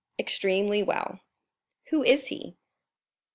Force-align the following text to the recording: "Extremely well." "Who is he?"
"Extremely 0.17 0.81
well." 0.81 1.19
"Who 1.91 2.03
is 2.03 2.25
he?" 2.29 2.57